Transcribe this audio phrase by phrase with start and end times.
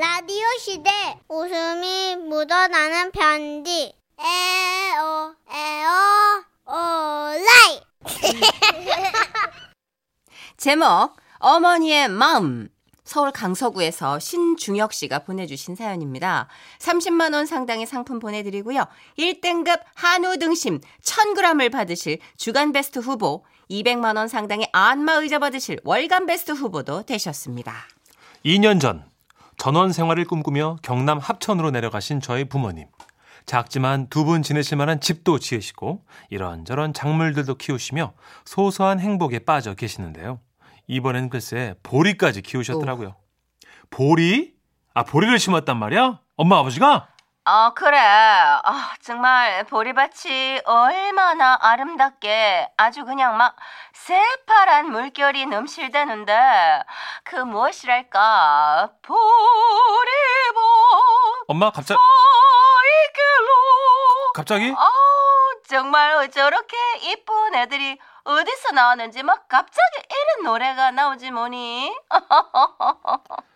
[0.00, 0.90] 라디오 시대
[1.28, 7.82] 웃음이 묻어나는 편지 에어 에어 오라이
[10.56, 12.70] 제목 어머니의 마음
[13.04, 16.48] 서울 강서구에서 신중혁 씨가 보내주신 사연입니다.
[16.78, 18.86] 30만 원 상당의 상품 보내드리고요.
[19.18, 26.24] 1등급 한우 등심 1000g을 받으실 주간 베스트 후보 200만 원 상당의 안마 의자 받으실 월간
[26.24, 27.74] 베스트 후보도 되셨습니다.
[28.46, 29.09] 2년 전
[29.60, 32.86] 전원 생활을 꿈꾸며 경남 합천으로 내려가신 저희 부모님.
[33.44, 38.14] 작지만 두 분 지내실 만한 집도 지으시고 이런저런 작물들도 키우시며
[38.46, 40.40] 소소한 행복에 빠져 계시는데요.
[40.86, 43.16] 이번엔 글쎄 보리까지 키우셨더라고요.
[43.90, 44.54] 보리?
[44.94, 46.20] 아 보리를 심었단 말이야?
[46.36, 47.08] 엄마 아버지가?
[47.44, 47.98] 어, 그래.
[47.98, 53.56] 아, 정말 보리밭이 얼마나 아름답게 아주 그냥 막
[53.92, 56.82] 새파란 물결이 넘실대는데
[57.24, 59.20] 그 무엇이랄까 보리밭
[61.48, 61.98] 엄마 갑자기
[64.34, 64.74] 갑자기?
[64.76, 64.90] 아,
[65.66, 71.92] 정말 저렇게 이쁜 애들이 어디서 나왔는지 막 갑자기 이런 노래가 나오지 뭐니?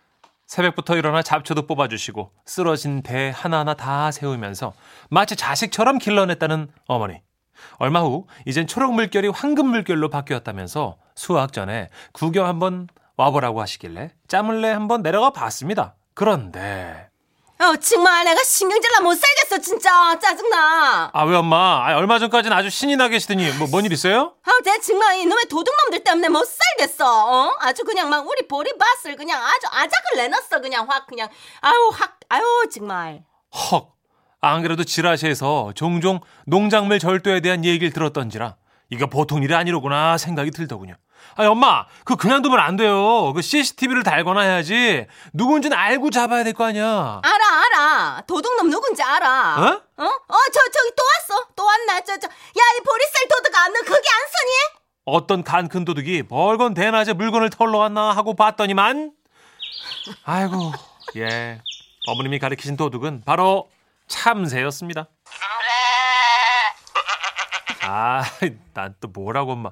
[0.47, 4.73] 새벽부터 일어나 잡초도 뽑아주시고 쓰러진 배 하나하나 다 세우면서
[5.09, 7.21] 마치 자식처럼 길러냈다는 어머니.
[7.77, 14.69] 얼마 후 이젠 초록 물결이 황금 물결로 바뀌었다면서 수학 전에 구경 한번 와보라고 하시길래 짬을내
[14.71, 15.95] 한번 내려가 봤습니다.
[16.13, 17.09] 그런데
[17.57, 20.19] 어, 정말 내가 신경질나 못 살겠어, 진짜.
[20.19, 21.09] 짜증나.
[21.13, 24.33] 아 왜 엄마 아, 얼마 전까지는 아주 신이 나 계시더니 뭐 뭔 일 있어요?
[24.43, 27.05] 아, 내 정말 이놈의 도둑놈들 때문에 못 살겠어.
[27.05, 27.55] 어?
[27.61, 30.59] 아주 그냥 막 우리 보리밭을 그냥 아주 아작을 내놨어.
[30.61, 31.29] 그냥 확 그냥
[31.61, 33.23] 아유 확 아유 정말.
[33.71, 33.93] 헉.
[34.41, 38.57] 안 그래도 지라시에서 종종 농작물 절도에 대한 얘기를 들었던지라
[38.91, 40.93] 이거 보통 일이 아니로구나 생각이 들더군요.
[41.37, 43.33] 아니 엄마 그 그냥 두면 안 돼요.
[43.33, 47.21] 그 CCTV를 달거나 해야지 누군지는 알고 잡아야 될 거 아니야.
[47.23, 47.44] 알아
[48.21, 49.55] 도둑놈 누군지 알아.
[49.57, 49.63] 어?
[49.97, 50.05] 어?
[50.05, 51.47] 어, 저 저기 또 왔어.
[51.55, 52.01] 또 왔나?
[52.01, 52.27] 저 저.
[52.27, 52.31] 야,
[52.77, 54.85] 이 보리쌀 도둑아, 너 거기 안 서니?
[55.05, 59.11] 어떤 간큰 도둑이 벌건 대낮에 물건을 털러 왔나 하고 봤더니만
[60.23, 60.71] 아이고
[61.17, 61.61] 예
[62.07, 63.69] 어머님이 가리키신 도둑은 바로
[64.07, 65.07] 참새였습니다.
[67.83, 68.23] 아,
[68.73, 69.69] 난 또 뭐라고 엄마.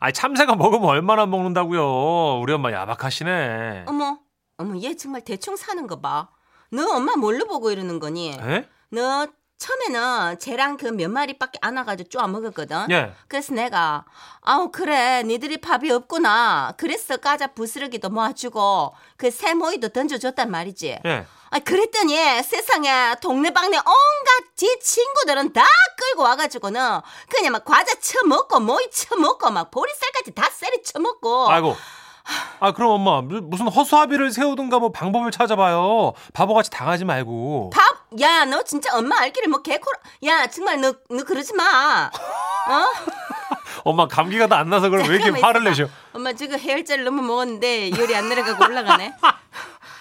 [0.00, 2.40] 아니 참새가 먹으면 얼마나 먹는다고요.
[2.40, 3.84] 우리 엄마 야박하시네.
[3.86, 4.18] 어머,
[4.58, 6.28] 어머, 얘 정말 대충 사는 거 봐.
[6.72, 8.30] 너 엄마 뭘로 보고 이러는 거니?
[8.32, 8.68] 에?
[8.90, 9.26] 너
[9.58, 12.86] 처음에는 쟤랑 그 몇 마리밖에 안 와가지고 쪼아 먹었거든.
[12.90, 13.12] 예.
[13.28, 14.04] 그래서 내가
[14.40, 16.74] 아우 그래 니들이 밥이 없구나.
[16.76, 20.98] 그래서 까자 부스러기도 모아주고 그 새모이도 던져줬단 말이지.
[21.04, 21.26] 예.
[21.50, 25.62] 아 그랬더니 세상에 동네방네 온갖 지 친구들은 다
[25.96, 31.50] 끌고 와가지고는 그냥 막 과자 처먹고 모이 처먹고 막 보리쌀까지 다 쎄리 처먹고.
[31.50, 31.76] 아이고.
[32.60, 36.12] 아 그럼 엄마 무- 무슨 허수아비를 세우든가 뭐 방법을 찾아봐요.
[36.32, 37.70] 바보같이 당하지 말고.
[37.70, 37.82] 밥?
[38.20, 39.98] 야, 너 진짜 엄마 알기를 뭐 개코라.
[40.24, 42.10] 야, 정말 너, 너 그러지 마.
[42.68, 42.84] 어?
[43.84, 45.64] 엄마 감기가 다 안 나서 그럼 왜 이렇게 화를.
[45.64, 45.88] 내셔?
[46.12, 49.14] 엄마 지금 해열제를 너무 먹었는데 열이 안 내려가고 올라가네.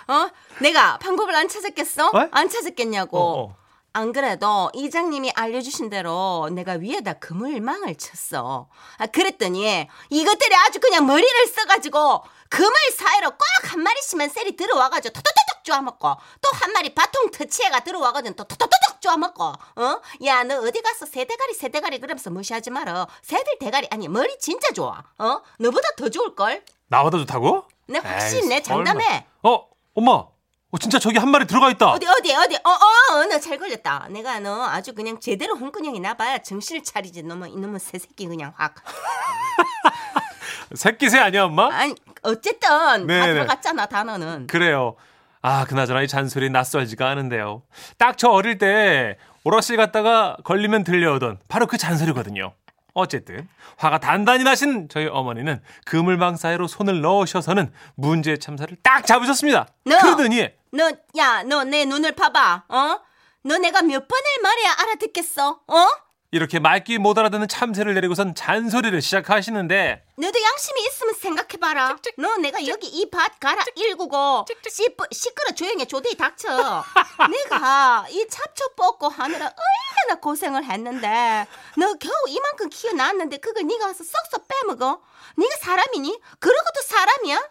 [0.07, 0.27] 어?
[0.59, 2.07] 내가 방법을 안 찾았겠어?
[2.09, 2.27] 어?
[2.31, 3.17] 안 찾았겠냐고.
[3.17, 3.55] 어, 어.
[3.93, 8.67] 안 그래도 이장님이 알려주신 대로 내가 위에다 그물망을 쳤어.
[8.97, 13.37] 아, 그랬더니 이것들이 아주 그냥 머리를 써가지고 그물 사이로 꼭
[13.71, 16.07] 한 마리씩만 셀이 들어와가지고 토토토톡 쪼아먹고
[16.41, 20.01] 또 한 마리 바통 터치해가 들어와가지고 또 토토토톡 쪼아먹고 어?
[20.25, 23.07] 야 너 어디 가서 새대가리 새대가리 그러면서 무시하지 마라.
[23.21, 25.03] 새들 대가리 아니 머리 진짜 좋아.
[25.19, 25.41] 어?
[25.59, 26.63] 너보다 더 좋을걸?
[26.87, 27.65] 나보다 좋다고?
[27.87, 29.25] 내 확실히 에이, 내 장담해.
[29.43, 30.25] 어, 엄마.
[30.73, 31.91] 어, 진짜 저기 한 마리 들어가 있다.
[31.91, 36.83] 어디 어디 어디 어어 너 잘 걸렸다 내가 너 아주 그냥 제대로 홍근형이 나봐야 정신을
[36.83, 38.75] 차리지 너무 이놈의 새새끼 그냥 확
[40.75, 41.69] 새끼 새 아니야, 엄마?
[41.73, 43.33] 아니 어쨌든 다 네네.
[43.33, 44.95] 들어갔잖아 단어는 그래요.
[45.43, 47.63] 아, 그나저나 이 잔소리 낯설지가 않은데요.
[47.97, 52.53] 딱 저 어릴 때 오락실 갔다가 걸리면 들려오던 바로 그 잔소리거든요.
[52.93, 59.67] 어쨌든 화가 단단히 나신 저희 어머니는 그물망 사이로 손을 넣으셔서는 문제의 참사를 딱 잡으셨습니다.
[59.85, 59.97] 너!
[59.99, 62.99] 그러더니 너 야 너 내 눈을 봐봐 어
[63.43, 65.87] 너 내가 몇 번을 말해야 알아듣겠어 어
[66.33, 71.97] 이렇게 말귀 못 알아듣는 참새를 내리고선 잔소리를 시작하시는데 너도 양심이 있으면 생각해봐라.
[72.17, 76.85] 너 내가 여기 이밭 가라 일구고 시끄, 시끄러 조용해 조대히 닥쳐.
[77.29, 84.01] 내가 이 잡초 뽑고 하느라 얼마나 고생을 했는데 너 겨우 이만큼 키워놨는데 그걸 네가 와서
[84.05, 85.01] 쏙쏙 빼먹어.
[85.35, 86.17] 네가 사람이니?
[86.39, 87.49] 그러고도 사람이야?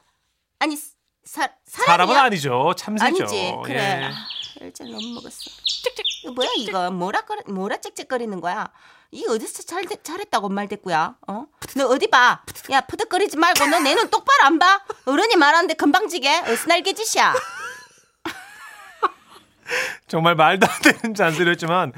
[0.60, 0.78] 아니
[1.24, 1.48] 사?
[1.66, 2.72] 사람은 아니죠.
[2.76, 3.04] 참새죠.
[3.24, 3.78] 아니지 그래.
[3.78, 4.04] 예.
[4.06, 4.10] 아,
[4.58, 5.50] 혈제 너무 먹었어.
[6.22, 8.68] 이거 뭐야 이거 뭐라 거리 뭐라 짹짹거리는 거야?
[9.12, 11.14] 이 어디서 잘 잘했다고 말댔고야?
[11.28, 11.44] 어?
[11.76, 12.42] 너 어디 봐?
[12.70, 14.80] 야 푸득거리지 말고 너 내 눈 똑바로 안 봐?
[15.06, 17.34] 어른이 말하는데 금방지게 어스날개 짓이야.
[20.08, 21.92] 정말 말도 안 되는 잔소리였지만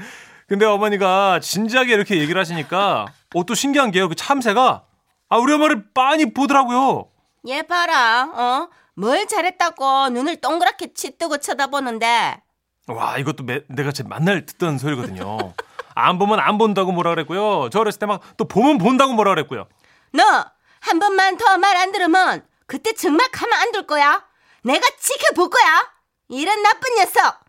[0.47, 4.07] 근데 어머니가 진지하게 이렇게 얘기를 하시니까 어, 또 신기한 게요.
[4.09, 4.83] 그 참새가
[5.29, 7.09] 아 우리 엄마를 빤히 보더라고요.
[7.47, 8.69] 얘 봐라, 어?
[8.95, 12.41] 뭘 잘했다고 눈을 동그랗게 치뜨고 쳐다보는데.
[12.87, 15.53] 와 이것도 매- 내가 제 만날 듣던 소리거든요.
[15.95, 17.69] 안 보면 안 본다고 뭐라 그랬고요.
[17.71, 19.67] 저 어렸을 때 막 또 보면 본다고 뭐라 그랬고요.
[20.13, 20.51] 너
[20.81, 24.23] 한 번만 더 말 안 들으면 그때 정말 가만 안 둘 거야.
[24.63, 25.91] 내가 지켜볼 거야.
[26.29, 27.39] 이런 나쁜 녀석.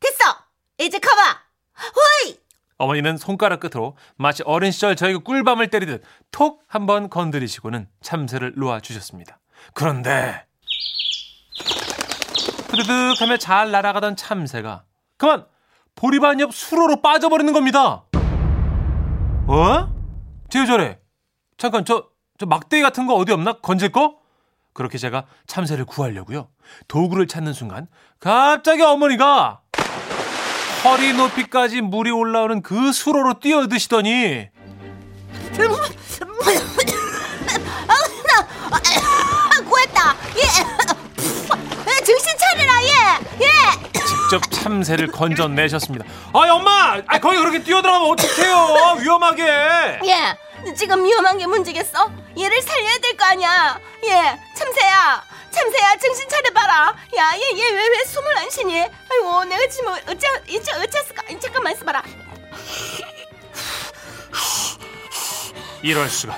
[0.00, 0.24] 됐어.
[0.78, 1.40] 이제 가봐.
[2.24, 2.38] 호이.
[2.78, 9.38] 어머니는 손가락 끝으로 마치 어린 시절 저희가 꿀밤을 때리듯 톡 한번 건드리시고는 참새를 놓아 주셨습니다.
[9.74, 10.44] 그런데
[12.68, 14.84] 푸드득 하며 잘 날아가던 참새가
[15.16, 15.46] 그만
[15.94, 18.04] 보리반 옆 수로로 빠져버리는 겁니다.
[19.48, 19.94] 어?
[20.50, 20.98] 제자래
[21.56, 22.08] 잠깐 저,
[22.38, 23.54] 저 막대기 같은 거 어디 없나?
[23.54, 24.18] 건질 거?
[24.74, 26.48] 그렇게 제가 참새를 구하려고요.
[26.88, 27.86] 도구를 찾는 순간
[28.20, 29.62] 갑자기 어머니가
[30.84, 34.48] 허리 높이까지 물이 올라오는 그 수로로 뛰어드시더니
[44.06, 46.04] 직접 참새를 건져내셨습니다.
[46.34, 48.98] 아이 엄마, 아 거기 그렇게 뛰어들어가면 어떡해요?
[49.00, 49.42] 위험하게.
[50.04, 50.74] 예.
[50.74, 52.10] 지금 위험한 게 문제겠어?
[52.38, 53.78] 얘를 살려야 될 거 아니야.
[54.04, 54.38] 예.
[54.56, 55.22] 참새야.
[55.50, 56.94] 참새야 정신 차려봐라.
[57.16, 58.78] 야, 얘 얘 왜 왜 숨을 안 쉬니?
[58.80, 62.02] 아이고 내가 지금 어째 이제 어째을까 잠깐만 있어봐라.
[65.82, 66.36] 이럴 수가.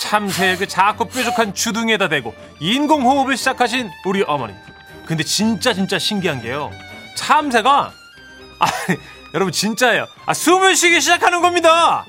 [0.00, 4.54] 참새의 그 작고 뾰족한 주둥이에다 대고 인공호흡을 시작하신 우리 어머니.
[5.12, 6.70] 근데 진짜 진짜 신기한 게요.
[7.18, 7.92] 참새가
[8.58, 8.66] 아
[9.34, 10.06] 여러분 진짜예요.
[10.24, 12.06] 아 숨을 쉬기 시작하는 겁니다.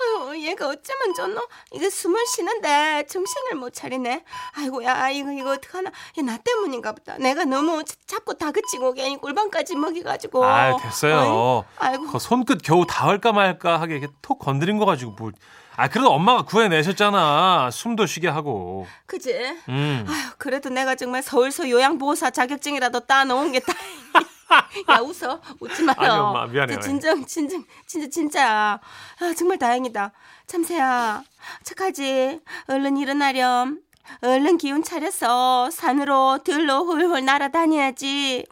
[0.00, 1.48] 아유, 얘가 어쩌면 좋노?
[1.72, 4.22] 이거 숨을 쉬는데 정신을 못 차리네.
[4.54, 5.90] 아이고야, 이거 이거 어떡하나?
[6.18, 7.16] 얘나 때문인가 보다.
[7.16, 10.44] 내가 너무 자- 자꾸 다그치고 괜히 꿀밤까지 먹여가지고.
[10.44, 11.64] 아 됐어요.
[11.78, 12.08] 아이고.
[12.08, 15.32] 그 손끝 겨우 닿을까 말까 하게 이렇게 톡 건드린 거 가지고 뭘.
[15.76, 17.70] 아 그래도 엄마가 구해내셨잖아.
[17.72, 18.86] 숨도 쉬게 하고.
[19.06, 19.32] 그지?
[19.68, 20.04] 음.
[20.08, 24.34] 아유, 그래도 내가 정말 서울서 요양보호사 자격증이라도 따놓은 게 다행이야.
[24.90, 25.40] 야, 웃어.
[25.60, 25.96] 웃지 마요.
[25.98, 26.78] 아니, 엄마, 미안해요.
[26.80, 28.80] 진정, 진정, 진짜, 진짜야.
[29.20, 30.12] 아, 정말 다행이다.
[30.46, 31.22] 참새야,
[31.64, 32.40] 착하지?
[32.68, 33.80] 얼른 일어나렴.
[34.22, 38.46] 얼른 기운 차려서 산으로 들로 훌훌 날아다녀야지.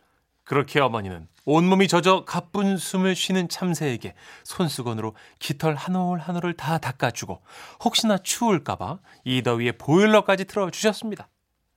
[0.45, 6.79] 그렇게 어머니는 온몸이 젖어 가쁜 숨을 쉬는 참새에게 손수건으로 깃털 한 올 한 올을 다
[6.79, 7.43] 닦아주고
[7.85, 11.29] 혹시나 추울까봐 이 더위에 보일러까지 틀어주셨습니다.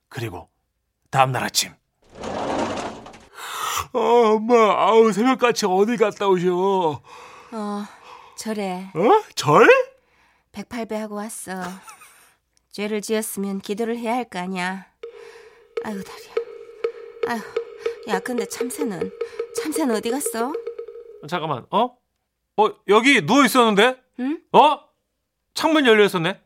[0.08, 0.48] 그리고
[1.10, 1.72] 다음날 아침
[3.92, 3.98] 어,
[4.34, 4.54] 엄마
[4.88, 7.00] 아우 새벽같이 어디 갔다 오셔
[7.52, 7.84] 어,
[8.36, 8.90] 저래.
[8.94, 9.22] 어?
[9.34, 9.68] 절?
[10.52, 11.62] 108배 하고 왔어.
[12.72, 14.86] 죄를 지었으면 기도를 해야 할 거 아니야.
[15.84, 16.34] 아유 다리야.
[17.28, 17.40] 아유,
[18.08, 19.10] 야 근데 참새는
[19.60, 20.52] 참새는 어디 갔어?
[21.28, 21.96] 잠깐만 어?
[22.56, 24.00] 어 여기 누워 있었는데?
[24.20, 24.40] 응?
[24.52, 24.80] 어?
[25.54, 26.40] 창문 열려 있었네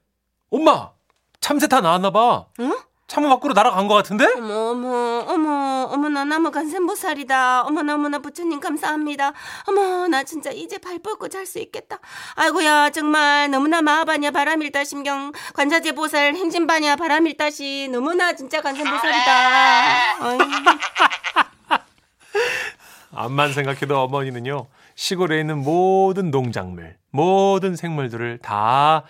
[0.51, 0.91] 엄마
[1.41, 2.73] 참새 다 나왔나 봐 응?
[3.07, 4.25] 창문 밖으로 날아간 것 같은데?
[4.37, 7.63] 어머 어머 어머 어머나 나무 간센보살이다.
[7.63, 9.33] 어머나 어머나 부처님 감사합니다.
[9.67, 11.99] 어머 나 진짜 이제 발 뻗고 잘 수 있겠다.
[12.37, 20.21] 아이고야 정말 너무나 마하바냐 바람일다 심경 관자재 보살 행진바냐 바람일다시 너무나 진짜 간센보살이다.
[23.13, 29.05] 암만 생각해도 어머니는요 시골에 있는 모든 농작물 모든 생물들을 다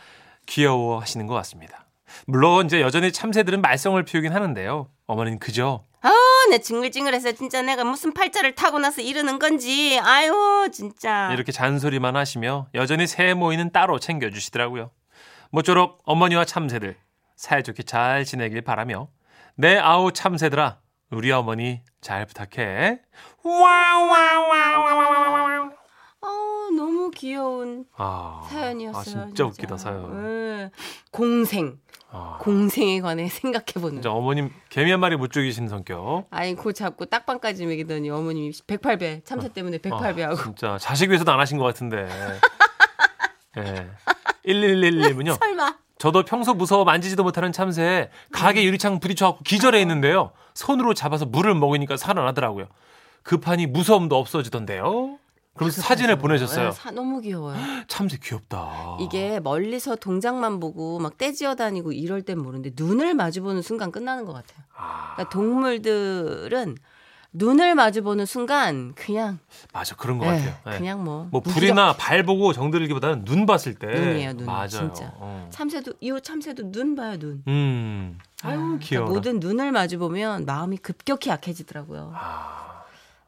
[0.47, 1.87] 귀여워 하시는 것 같습니다.
[2.27, 4.89] 물론 이제 여전히 참새들은 말썽을 피우긴 하는데요.
[5.07, 6.11] 어머니는 그저 아,
[6.49, 10.01] 내 징글징글해서 진짜 내가 무슨 팔자를 타고 나서 이러는 건지.
[10.03, 11.31] 아유, 진짜.
[11.33, 14.91] 이렇게 잔소리만 하시며 여전히 새 모이는 따로 챙겨주시더라고요.
[15.51, 16.97] 모쪼록 어머니와 참새들
[17.37, 19.09] 사이좋게 잘 지내길 바라며
[19.57, 20.79] 내 아우 참새들아
[21.11, 23.01] 우리 어머니 잘 부탁해.
[23.43, 25.01] 와와와와와와와.
[26.23, 26.29] 어,
[26.77, 29.23] 너무 귀여운 아, 사연이었어요.
[29.23, 30.05] 아, 진짜 웃기다 사연.
[30.13, 30.71] 응.
[31.11, 31.79] 공생.
[32.13, 33.97] 아, 공생에 관해 생각해보는.
[33.97, 36.27] 진짜 어머님 개미 한 마리 못 죽이신 성격.
[36.31, 40.39] 아니, 그 자꾸 딱밤까지 먹이더니 어머님이 108배, 참새 때문에 108배 하고.
[40.39, 42.09] 아, 진짜 자식 위해서도 안 하신 것 같은데.
[43.59, 43.91] 예.
[44.47, 45.39] 1111님은요.
[45.41, 45.77] 설마.
[46.01, 50.33] 저도 평소 무서워 만지지도 못하는 참새에 가게 유리창 부딪혀갖고 기절해 있는데요.
[50.55, 52.69] 손으로 잡아서 물을 먹으니까 살아나더라고요.
[53.23, 55.19] 급하니 무서움도 없어지던데요.
[55.55, 56.71] 그러면서 사진을 보내셨어요.
[56.71, 57.55] 네, 사- 너무 귀여워요.
[57.87, 58.97] 참새 귀엽다.
[59.01, 64.33] 이게 멀리서 동작만 보고 막 떼지어 다니고 이럴 땐 모르는데 눈을 마주보는 순간 끝나는 것
[64.33, 64.65] 같아요.
[64.75, 66.77] 아, 그러니까 동물들은
[67.33, 69.39] 눈을 마주보는 순간 그냥
[69.73, 70.55] 맞아 그런 것 예, 같아요.
[70.67, 70.79] 예.
[70.79, 74.47] 그냥 뭐, 뭐 무기력- 불이나 발 보고 정들기보다는 눈 봤을 때 눈이에요, 눈.
[74.47, 74.69] 맞아요.
[74.69, 75.13] 진짜.
[75.17, 75.49] 어.
[75.51, 77.43] 참새도 이 참새도 눈 봐요 눈.
[77.47, 79.09] 음 아유, 그러니까 귀여워.
[79.11, 82.13] 모든 눈을 마주 보면 마음이 급격히 약해지더라고요.
[82.17, 82.83] 아,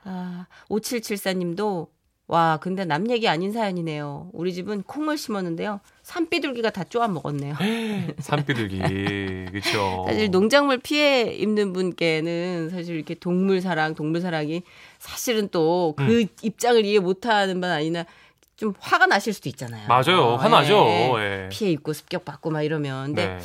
[0.05, 1.87] 아, 5774님도
[2.29, 4.31] 와, 근데 남 얘기 아닌 사연이네요.
[4.33, 5.81] 우리 집은 콩을 심었는데요.
[6.03, 7.55] 산비둘기가 다 쪼아 먹었네요.
[8.21, 8.79] 산비둘기.
[9.53, 10.05] 그쵸.
[10.07, 14.63] 사실 농작물 피해 입는 분께는 사실 이렇게 동물 사랑, 동물 사랑이
[14.99, 16.07] 사실은 또 음.
[16.07, 18.07] 그 입장을 이해 못 하는 반 아니나
[18.57, 19.89] 좀 화가 나실 수도 있잖아요.
[19.89, 20.37] 맞아요.
[20.37, 20.87] 화나죠.
[20.87, 21.13] 예.
[21.19, 21.49] 예.
[21.51, 23.07] 피해 입고 습격 받고 막 이러면.
[23.09, 23.39] 근데 네.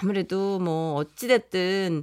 [0.00, 2.02] 아무래도 뭐 어찌됐든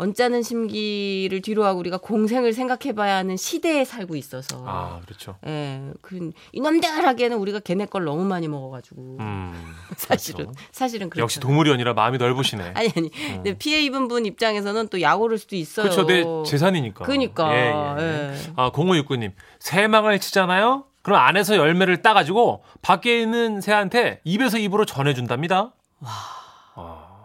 [0.00, 4.64] 언짢은 심기를 뒤로하고 우리가 공생을 생각해봐야 하는 시대에 살고 있어서.
[4.66, 5.36] 아, 그렇죠.
[5.46, 9.74] 예, 그 이놈들 하기에는 우리가 걔네 걸 너무 많이 먹어가지고 음.
[9.98, 10.60] 사실은 그렇죠.
[10.72, 11.22] 사실은 그렇죠.
[11.22, 12.72] 역시 동물이 아니라 마음이 넓으시네.
[12.74, 13.10] 아니 아니.
[13.10, 15.84] 근데 피해 입은 분 입장에서는 또 약오를 수도 있어요.
[15.84, 16.06] 그렇죠.
[16.06, 17.04] 내 재산이니까.
[17.04, 17.54] 그러니까.
[17.54, 18.32] 예, 예.
[18.32, 18.52] 예.
[18.56, 19.32] 아, 0569님.
[19.58, 20.84] 새망을 치잖아요?
[21.02, 25.72] 그럼 안에서 열매를 따가지고 밖에 있는 새한테 입에서 입으로 전해준답니다.
[26.00, 26.39] 와.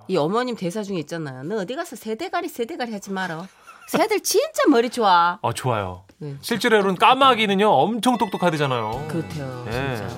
[0.07, 1.43] 이 어머님 대사 중에 있잖아요.
[1.43, 3.47] 너 어디 가서 새대가리 새대가리 하지 마라.
[3.87, 5.39] 새들 진짜 머리 좋아.
[5.41, 6.03] 아, 좋아요.
[6.17, 9.07] 네, 실제로는 까마귀는요, 엄청 똑똑하대잖아요.
[9.09, 9.65] 그렇대요.
[9.67, 9.95] 예.
[9.95, 10.15] 진짜.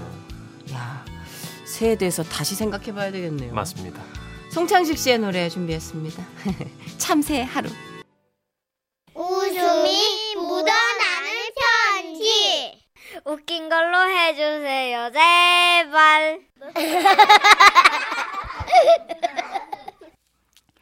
[0.74, 1.06] 야,
[1.65, 3.53] 새에 대해서 다시 생각해봐야 되겠네요.
[3.53, 4.01] 맞습니다.
[4.51, 6.24] 송창식 씨의 노래 준비했습니다.
[6.98, 7.70] 참새 하루.
[9.13, 11.32] 웃음이 묻어나는
[12.03, 12.86] 편지.
[13.25, 16.39] 웃긴 걸로 해주세요, 제발.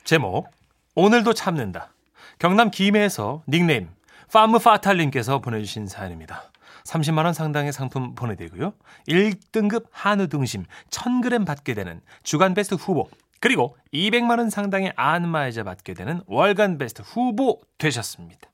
[0.06, 0.48] 제목
[0.94, 1.92] 오늘도 참는다.
[2.38, 3.90] 경남 김해에서 닉네임
[4.32, 6.44] 파무 파탈님께서 보내주신 사연입니다.
[6.84, 8.74] 30만 원 상당의 상품 보내드리고요.
[9.08, 13.10] 1등급 한우 등심 1000g 받게 되는 주간 베스트 후보
[13.40, 18.48] 그리고 200만 원 상당의 안마의자 받게 되는 월간 베스트 후보 되셨습니다.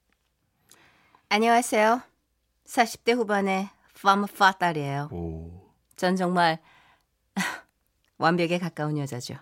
[1.27, 2.01] 안녕하세요.
[2.65, 3.67] 40대 후반의
[4.01, 5.10] 파무 파 딸이에요.
[5.12, 5.51] 오.
[5.98, 6.60] 전 정말
[8.17, 9.36] 완벽에 가까운 여자죠.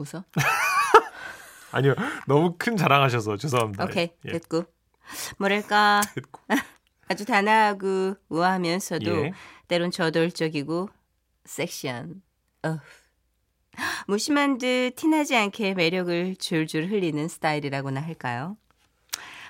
[0.00, 0.24] 웃어?
[1.72, 1.94] 아니요.
[2.26, 3.84] 너무 큰 자랑하셔서 죄송합니다.
[3.84, 4.32] 오케이, 예.
[4.32, 4.64] 됐고.
[5.38, 6.40] 뭐랄까, 됐고.
[7.08, 9.32] 아주 단아하고 우아하면서도 예.
[9.66, 10.88] 때론 저돌적이고
[11.44, 12.22] 섹시한.
[12.64, 12.78] 어.
[14.06, 18.56] 무심한 듯 티나지 않게 매력을 줄줄 흘리는 스타일이라고나 할까요?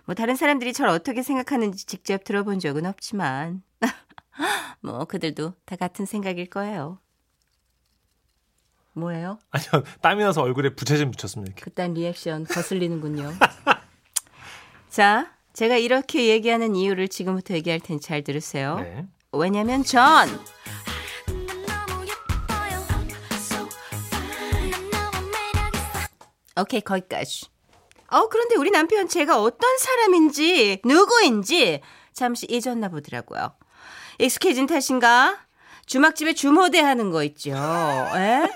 [0.04, 3.62] 뭐 다른 사람들이 저를 어떻게 생각하는지 직접 들어본 적은 없지만
[4.80, 6.98] 뭐 그들도 다 같은 생각일 거예요.
[8.94, 9.38] 뭐예요?
[9.50, 9.84] 아니요.
[10.02, 11.50] 땀이 나서 얼굴에 부채 좀 붙였습니다.
[11.50, 11.62] 이렇게.
[11.64, 13.32] 그딴 리액션 거슬리는군요.
[14.90, 18.80] 자, 제가 이렇게 얘기하는 이유를 지금부터 얘기할 테니 잘 들으세요.
[18.80, 19.06] 네.
[19.32, 20.28] 왜냐면 전
[26.60, 27.46] 오케이 거기까지.
[28.10, 31.80] 어 그런데 우리 남편 제가 어떤 사람인지 누구인지
[32.12, 33.52] 잠시 잊었나 보더라고요.
[34.18, 35.38] 익숙해진 탓인가?
[35.88, 37.50] 주막집에 주모 대하는 거 있죠.
[37.50, 38.48] 에?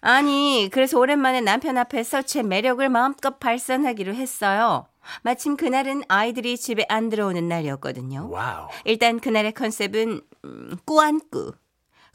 [0.00, 4.86] 아니 그래서 오랜만에 남편 앞에서 제 매력을 마음껏 발산하기로 했어요.
[5.22, 8.28] 마침 그날은 아이들이 집에 안 들어오는 날이었거든요.
[8.30, 8.68] 와우.
[8.86, 11.52] 일단 그날의 컨셉은 음, 꾸안꾸.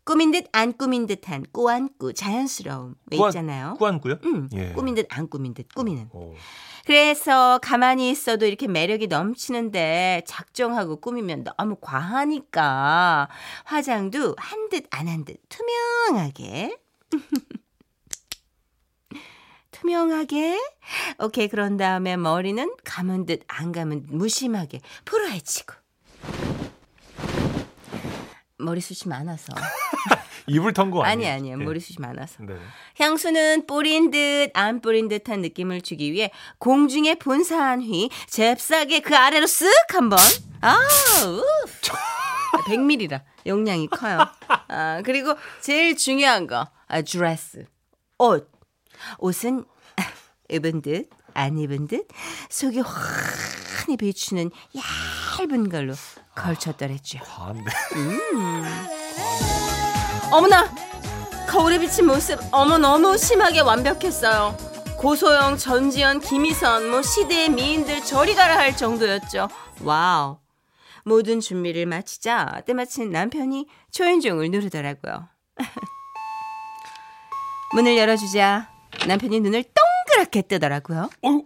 [0.04, 3.76] 꾸민 듯 안 꾸민 듯한 꾸안꾸 자연스러움 왜 꾸안- 있잖아요.
[3.78, 4.16] 꾸안꾸요?
[4.26, 4.72] 음, 예.
[4.74, 6.10] 꾸민 듯 안 꾸민 듯 꾸미는.
[6.14, 6.34] 오.
[6.90, 13.30] 그래서 가만히 있어도 이렇게 매력이 넘치는데 작정하고 꾸미면 너무 과하니까
[13.66, 16.80] 화장도 한 듯 안 한 듯 투명하게.
[19.70, 20.60] 투명하게.
[21.20, 25.76] 오케이 그런 다음에 머리는 감은 듯 안 감은 듯 무심하게 풀어헤치고.
[28.58, 29.54] 머리숱이 많아서.
[30.48, 31.34] 이불 턴거 아니 아니에요?
[31.56, 31.60] 아니에요.
[31.62, 31.64] 예.
[31.64, 32.44] 머리숱이 많아서.
[32.44, 32.56] 네.
[33.00, 39.46] 향수는 뿌린 듯 안 뿌린 듯한 느낌을 주기 위해 공중에 분사한 휘 잽싸게 그 아래로
[39.46, 40.20] 쓱 한번
[40.62, 40.78] 아
[41.26, 41.44] 우.
[42.68, 44.20] 100ml라 용량이 커요.
[44.68, 47.66] 아 그리고 제일 중요한 거 아, 드레스
[48.18, 48.52] 옷
[49.20, 49.66] 옷은
[50.50, 52.08] 입은 듯 안 입은 듯
[52.50, 54.52] 속이 환히 비추는
[55.40, 55.94] 얇은 걸로
[56.36, 57.20] 걸쳤더랬죠.
[57.20, 57.72] 과한데.
[60.32, 60.70] 어머나
[61.48, 64.56] 거울에 비친 모습 어머 너무 심하게 완벽했어요.
[64.98, 69.48] 고소영 전지현 김희선 뭐 시대의 미인들 저리 가라 할 정도였죠.
[69.82, 70.38] 와우.
[71.04, 75.28] 모든 준비를 마치자 때마침 남편이 초인종을 누르더라고요.
[77.74, 78.70] 문을 열어주자
[79.08, 81.10] 남편이 눈을 동그랗게 뜨더라고요.
[81.26, 81.44] 어유.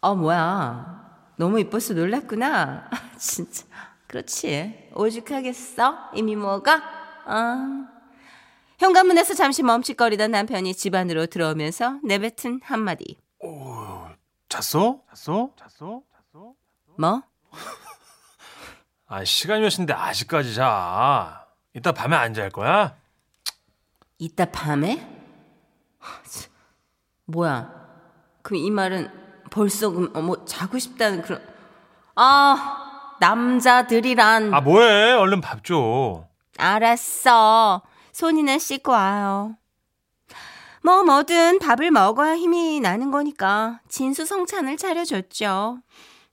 [0.00, 1.06] 어 뭐야.
[1.36, 2.90] 너무 이뻐서 놀랐구나.
[3.18, 3.64] 진짜
[4.06, 6.82] 그렇지 오죽하겠어 이미 뭐가
[7.26, 7.88] 아
[8.78, 13.16] 현관문에서 잠시 멈칫거리던 남편이 집 안으로 들어오면서 내뱉은 한마디
[14.48, 15.00] 잤어?
[15.14, 15.50] 잤어?
[15.56, 16.02] 잤어?
[16.32, 16.52] 잤어?
[16.98, 17.22] 뭐
[19.08, 21.46] 아 시간이 몇인데 아직까지 자.
[21.74, 22.96] 이따 밤에 안 잘 거야?
[24.18, 25.06] 이따 밤에
[27.26, 27.72] 뭐야?
[28.42, 29.10] 그럼 이 말은
[29.50, 31.42] 벌써 그럼 어, 뭐 자고 싶다는 그런
[32.14, 32.85] 아
[33.20, 35.12] 남자들이란 아 뭐해?
[35.12, 36.26] 얼른 밥 줘.
[36.58, 37.82] 알았어.
[38.12, 39.56] 손이나 씻고 와요.
[40.82, 45.78] 뭐 뭐든 밥을 먹어야 힘이 나는 거니까 진수성찬을 차려줬죠.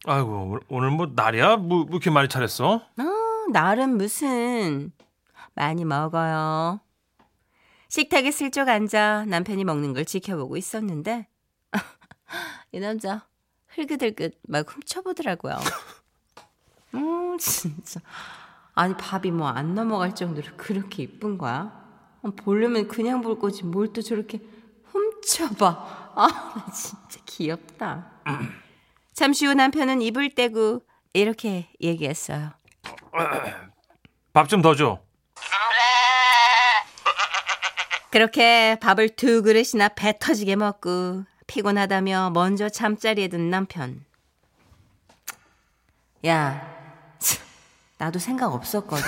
[0.05, 1.55] 아이고 오늘- 뭐 날이야?
[1.57, 2.73] 뭐, 뭐 이렇게 많이 차렸어?
[2.75, 4.91] 어, 나름 무슨
[5.55, 6.79] 많이 먹어요.
[7.89, 11.27] 식탁에 슬쩍 앉아 남편이 먹는 걸 지켜보고 있었는데
[12.71, 13.27] 이 남자
[13.69, 15.57] 흘긋흘긋 막 훔쳐보더라고요.
[16.93, 17.99] 음 진짜
[18.75, 21.71] 아니 밥이 뭐 안 넘어갈 정도로 그렇게 이쁜 거야?
[22.21, 24.41] 어, 보려면 그냥 볼 거지 뭘 또 저렇게
[24.85, 26.11] 훔쳐봐.
[26.15, 28.11] 아나 진짜 귀엽다.
[29.13, 30.81] 잠시 후 남편은 입을 떼고
[31.13, 32.51] 이렇게 얘기했어요.
[34.33, 34.99] 밥 좀 더 줘.
[38.11, 44.05] 그렇게 밥을 두 그릇이나 배 터지게 먹고 피곤하다며 먼저 잠자리에 든 남편.
[46.25, 46.82] 야, 참,
[48.03, 49.05] 나도 생각 없었거든.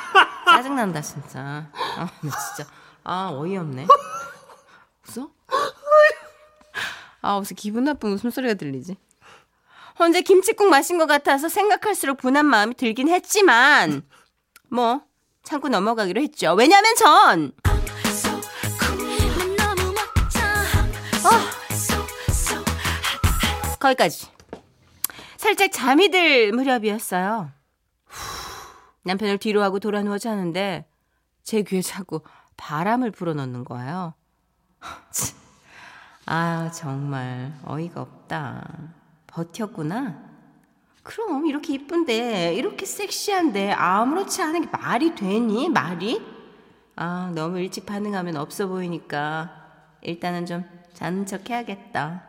[0.48, 1.70] 짜증난다 진짜.
[1.74, 2.70] 아, 나 진짜.
[3.04, 3.86] 아, 어이없네.
[5.06, 5.28] 웃어?
[7.20, 8.96] 아, 무슨 기분 나쁜 웃음소리가 들리지?
[9.98, 14.08] 혼자 김치국 마신 것 같아서 생각할수록 분한 마음이 들긴 했지만,
[14.70, 15.02] 뭐,
[15.42, 16.54] 참고 넘어가기로 했죠.
[16.54, 17.52] 왜냐면 전,
[23.78, 24.28] 거기까지.
[25.36, 27.59] 살짝 잠이 들 무렵이었어요.
[29.02, 30.86] 남편을 뒤로 하고 돌아 누워 자는데
[31.42, 32.20] 제 귀에 자꾸
[32.56, 34.14] 바람을 불어넣는 거예요.
[36.26, 38.92] 아, 정말 어이가 없다.
[39.26, 40.30] 버텼구나.
[41.02, 45.68] 그럼 이렇게 이쁜데 이렇게 섹시한데 아무렇지 않은 게 말이 되니?
[45.68, 46.20] 말이?
[46.96, 49.50] 아, 너무 일찍 반응하면 없어 보이니까
[50.02, 52.28] 일단은 좀 자는 척 해야겠다.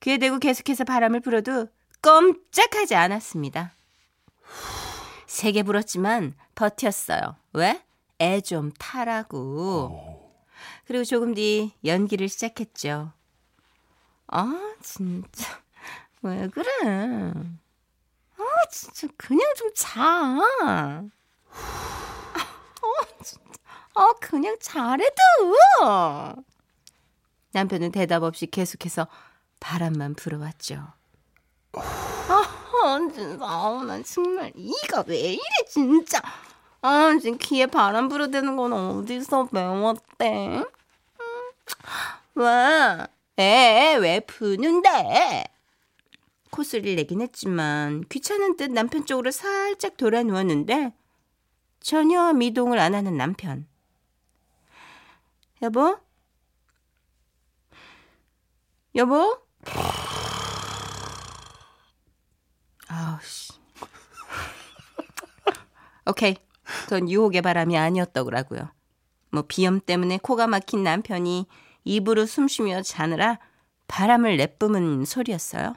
[0.00, 1.68] 귀에 대고 계속해서 바람을 불어도
[2.12, 3.72] 꼼짝하지 않았습니다.
[5.26, 7.36] 세게 불었지만 버텼어요.
[7.52, 7.84] 왜?
[8.20, 10.32] 애 좀 타라고.
[10.86, 13.12] 그리고 조금 뒤 연기를 시작했죠.
[14.28, 15.60] 아, 진짜.
[16.22, 16.66] 왜 그래?
[18.38, 20.00] 아, 진짜 그냥 좀 자.
[20.62, 21.06] 아,
[23.22, 23.52] 진짜.
[23.94, 25.12] 아, 그냥 잘해도.
[27.52, 29.06] 남편은 대답 없이 계속해서
[29.60, 30.86] 바람만 불어왔죠.
[31.72, 33.44] 아, 진짜.
[33.44, 36.20] 아, 난 정말 이가 왜 이래, 진짜.
[36.80, 40.58] 아, 지금 귀에 바람 불어대는 건 어디서 배웠대?
[40.58, 40.64] 음,
[42.34, 43.06] 왜?
[43.38, 45.44] 에, 왜 부는데?
[46.50, 50.92] 코소리를 내긴 했지만 귀찮은 듯 남편 쪽으로 살짝 돌아 누웠는데
[51.80, 53.66] 전혀 미동을 안 하는 남편.
[55.62, 55.98] 여보?
[58.94, 59.40] 여보?
[62.88, 63.52] 아우씨.
[66.06, 66.36] 오케이.
[66.84, 68.70] 그건 유혹의 바람이 아니었더라고요.
[69.30, 71.46] 뭐 비염 때문에 코가 막힌 남편이
[71.84, 73.38] 입으로 숨쉬며 자느라
[73.86, 75.74] 바람을 내뿜은 소리였어요.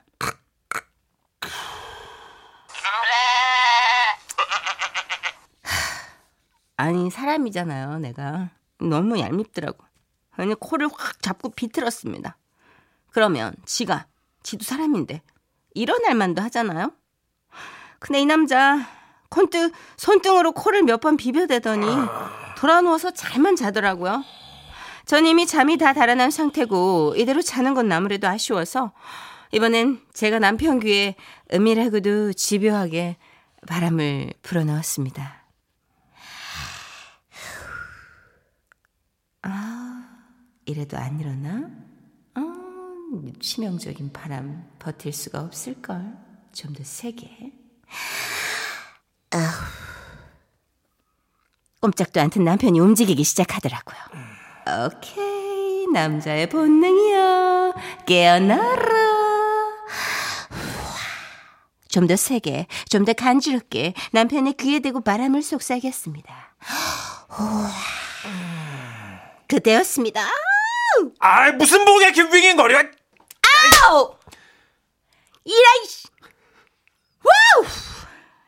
[6.78, 8.50] 아니 사람이잖아요, 내가.
[8.80, 9.86] 너무 얄밉더라고.
[10.32, 12.38] 아니 코를 확 잡고 비틀었습니다.
[13.12, 14.08] 그러면 지가
[14.43, 15.21] 지도 사람인데
[15.74, 16.91] 일어날 만도 하잖아요.
[18.02, 18.80] 근데 이 남자
[19.30, 21.86] 콘뜨 손등으로 코를 몇 번 비벼대더니
[22.58, 24.24] 돌아 누워서 잘만 자더라고요.
[25.06, 28.92] 전 이미 잠이 다 달아난 상태고 이대로 자는 건 아무래도 아쉬워서
[29.52, 31.16] 이번엔 제가 남편 귀에
[31.54, 33.18] 은밀하고도 집요하게
[33.68, 35.44] 바람을 불어넣었습니다.
[39.44, 40.08] 아,
[40.66, 41.70] 이래도 안 일어나?
[42.34, 42.42] 아,
[43.40, 46.18] 치명적인 바람 버틸 수가 없을걸.
[46.54, 47.61] 좀 더 세게.
[49.32, 49.65] 아후.
[51.82, 53.97] 꼼짝도 않던 남편이 움직이기 시작하더라고요.
[54.86, 57.71] 오케이, 남자의 본능이야.
[58.06, 58.91] 깨어나라.
[61.89, 66.56] 좀 더 세게, 좀 더 간지럽게 남편의 귀에 대고 바람을 속삭였습니다.
[69.47, 70.21] 그때였습니다.
[71.19, 72.77] 아 무슨 목에 이렇게 윙윙거려?
[73.89, 74.15] 아우!
[75.43, 76.08] 이라이씨!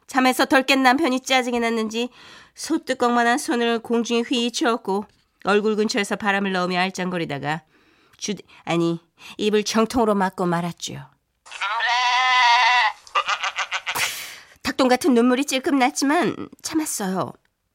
[0.07, 2.09] 잠에서 덜 깬 남편이 짜증이 났는지
[2.55, 5.05] 소뚜껑만한 손을 공중에 휘치었고
[5.45, 7.63] 얼굴 근처에서 바람을 넣으며 알짱거리다가
[8.17, 8.99] 주 아니
[9.37, 11.09] 입을 정통으로 막고 말았죠.
[14.61, 17.33] 닭똥 같은 눈물이 찔끔 났지만 참았어요.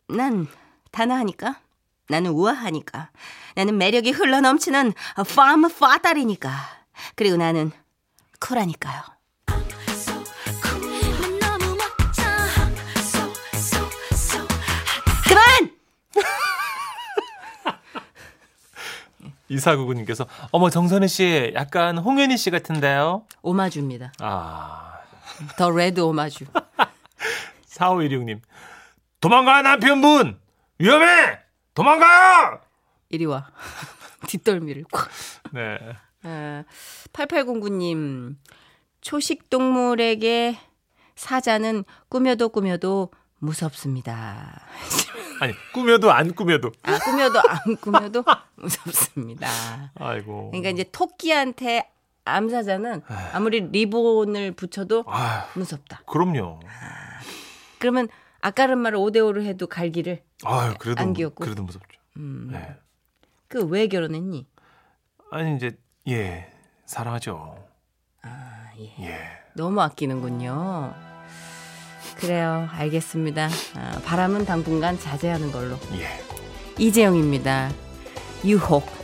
[0.08, 0.46] 난
[0.90, 1.60] 단아하니까
[2.08, 3.10] 나는 우아하니까.
[3.54, 4.94] 나는 매력이 흘러넘치는
[5.34, 6.50] 팜 파달이니까.
[7.14, 7.70] 그리고 나는
[8.40, 9.17] 쿨하니까요.
[19.48, 23.24] 이사구구님께서 어머 정선희 씨 약간 홍현희 씨 같은데요.
[23.42, 24.12] 오마주입니다.
[24.20, 24.98] 아
[25.56, 26.46] 더 레드 오마주.
[27.68, 28.40] 4516님
[29.20, 30.38] 도망가 남편분
[30.78, 31.38] 위험해
[31.74, 32.60] 도망가요.
[33.10, 33.50] 이리 와.
[34.26, 35.08] 뒷덜미를 콱.
[35.52, 35.78] 네.
[36.24, 36.64] 아,
[37.12, 38.34] 8809님,
[39.00, 40.58] 초식 동물에게
[41.14, 44.62] 사자는 꾸며도 꾸며도 무섭습니다.
[45.40, 46.72] 아니 꾸며도 안 꾸며도.
[46.82, 48.24] 아, 꾸며도 안 꾸며도
[48.56, 49.48] 무섭습니다.
[49.94, 50.50] 아이고.
[50.50, 51.90] 그러니까 이제 토끼한테
[52.24, 56.02] 암사자는 아무리 리본을 붙여도 아 무섭다.
[56.06, 56.60] 그럼요.
[57.78, 58.08] 그러면
[58.40, 61.44] 아까른 말을 5대5로 해도 갈기를 아유 그래도 안 귀엽고.
[61.44, 61.98] 그래도 무섭죠.
[62.16, 62.48] 음.
[62.52, 62.76] 네.
[63.48, 64.46] 그왜 결혼했니?
[65.30, 66.50] 아니 이제 예
[66.86, 67.64] 사랑하죠.
[68.22, 68.94] 아, 예.
[69.06, 69.18] 예.
[69.54, 70.94] 너무 아끼는군요.
[72.18, 72.68] 그래요.
[72.72, 73.48] 알겠습니다.
[73.76, 75.78] 아, 바람은 당분간 자제하는 걸로.
[75.94, 76.08] 예.
[76.76, 77.70] 이재영입니다.
[78.44, 78.97] 유혹.